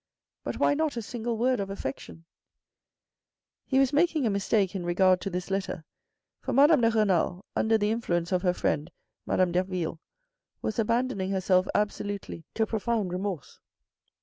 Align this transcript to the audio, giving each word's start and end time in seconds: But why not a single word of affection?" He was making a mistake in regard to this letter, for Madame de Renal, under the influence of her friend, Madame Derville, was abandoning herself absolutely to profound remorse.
But 0.43 0.57
why 0.57 0.73
not 0.73 0.97
a 0.97 1.01
single 1.03 1.37
word 1.37 1.59
of 1.59 1.69
affection?" 1.69 2.25
He 3.67 3.77
was 3.77 3.93
making 3.93 4.25
a 4.25 4.31
mistake 4.31 4.73
in 4.75 4.83
regard 4.83 5.21
to 5.21 5.29
this 5.29 5.51
letter, 5.51 5.85
for 6.39 6.53
Madame 6.53 6.81
de 6.81 6.89
Renal, 6.89 7.45
under 7.55 7.77
the 7.77 7.91
influence 7.91 8.31
of 8.31 8.41
her 8.41 8.53
friend, 8.55 8.89
Madame 9.27 9.51
Derville, 9.51 9.99
was 10.59 10.79
abandoning 10.79 11.29
herself 11.29 11.67
absolutely 11.75 12.45
to 12.55 12.65
profound 12.65 13.13
remorse. 13.13 13.59